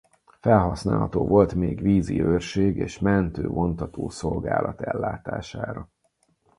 [0.39, 5.89] Felhasználható volt még vízi őrség és mentő-vontató szolgálat ellátására.